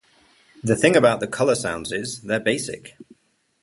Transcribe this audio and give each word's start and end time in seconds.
The 0.63 0.75
thing 0.75 0.95
about 0.95 1.19
the 1.19 1.27
Coloursounds 1.27 1.93
is 1.93 2.21
they're 2.23 2.39
basic. 2.39 2.97